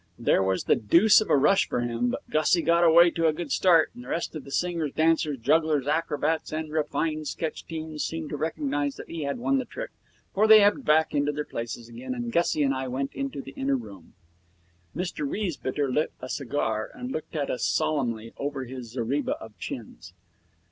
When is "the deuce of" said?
0.63-1.29